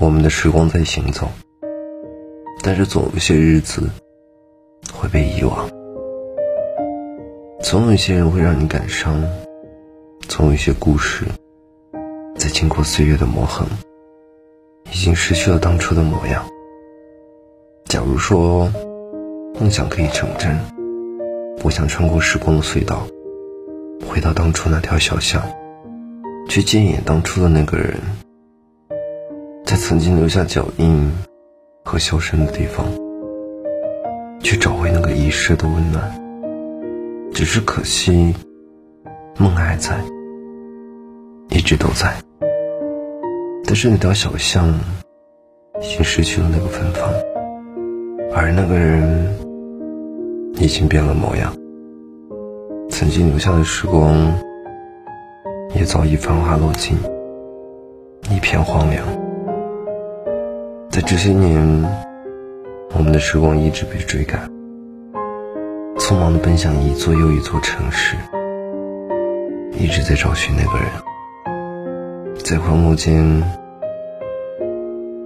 [0.00, 1.28] 我们的时光在行走，
[2.62, 3.90] 但是总有些日子
[4.94, 5.68] 会被遗忘，
[7.62, 9.22] 总有一些人会让你感伤，
[10.26, 11.26] 总有一些故事
[12.34, 13.66] 在经过岁月的磨痕，
[14.90, 16.48] 已经失去了当初的模样。
[17.84, 18.72] 假如说
[19.60, 20.58] 梦想可以成真，
[21.62, 23.06] 我想穿过时光的隧道，
[24.08, 25.42] 回到当初那条小巷，
[26.48, 28.00] 去见一眼当初的那个人。
[29.70, 31.12] 在曾经留下脚印
[31.84, 32.84] 和笑声的地方，
[34.40, 36.12] 去找回那个遗失的温暖。
[37.32, 38.34] 只是可惜，
[39.38, 39.96] 梦还在，
[41.50, 42.12] 一直都在。
[43.64, 44.76] 但是那条小巷
[45.80, 47.08] 已经失去了那个芬芳，
[48.34, 49.38] 而那个人
[50.56, 51.54] 已经变了模样。
[52.88, 54.34] 曾经留下的时光，
[55.76, 56.98] 也早已繁华落尽，
[58.32, 59.06] 一片荒凉。
[61.10, 61.60] 这些年，
[62.94, 64.48] 我们的时光一直被追赶，
[65.96, 68.14] 匆忙的奔向一座又一座城市，
[69.76, 73.24] 一直在找寻那个人，在荒漠间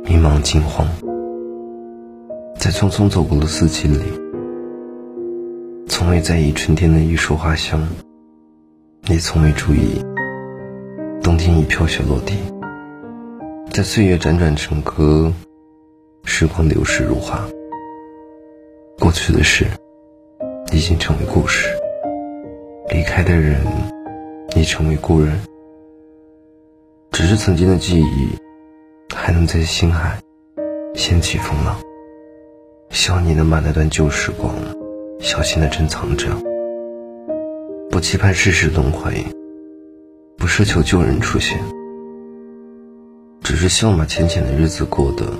[0.04, 0.88] 迷茫惊慌，
[2.58, 4.00] 在匆匆走过的四季里，
[5.86, 7.86] 从未在意春天的一束花香，
[9.10, 10.02] 也从未注意
[11.22, 12.38] 冬天已飘雪落地，
[13.70, 15.30] 在岁月辗转成歌。
[16.36, 17.48] 时光流逝如花，
[18.98, 19.66] 过去的事
[20.72, 21.68] 已经成为故事，
[22.91, 23.64] 离开的人
[24.56, 25.41] 已成为故人。
[27.12, 28.28] 只是曾经的记忆，
[29.14, 30.18] 还能在心海
[30.96, 31.76] 掀起风浪。
[32.91, 34.52] 希望你能把那段旧时光
[35.20, 36.26] 小心的珍藏着，
[37.92, 39.24] 不期盼世事轮回，
[40.36, 41.56] 不奢求旧人出现，
[43.41, 45.32] 只是希望把浅浅的日子过得。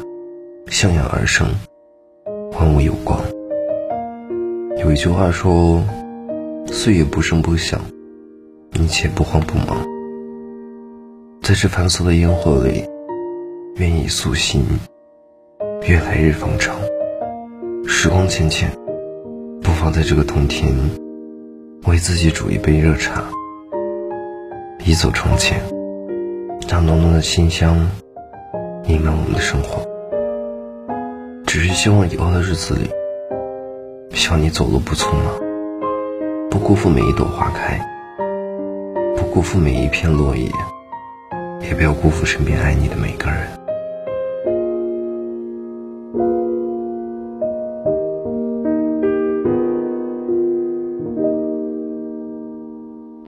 [0.69, 1.47] 向阳而生，
[2.53, 3.21] 万物有光。
[4.79, 5.83] 有一句话说
[6.67, 7.81] ：“岁月不声不响，
[8.73, 9.85] 一切不慌不忙。”
[11.43, 12.85] 在这繁琐的烟火里，
[13.77, 14.65] 愿以素心，
[15.87, 16.77] 愿来日方长。
[17.87, 18.71] 时光浅浅，
[19.63, 20.75] 不妨在这个冬天，
[21.87, 23.25] 为自己煮一杯热茶，
[24.85, 25.61] 一走窗前，
[26.69, 27.89] 让浓浓的馨香
[28.87, 29.94] 弥漫我们的生活。
[31.55, 32.91] 只是希望以后的日子里，
[34.13, 35.39] 希望你走路不匆忙，
[36.51, 37.81] 不辜负每一朵花开，
[39.15, 40.51] 不辜负每一片落叶，
[41.61, 43.64] 也不要辜负身边爱你的每个人。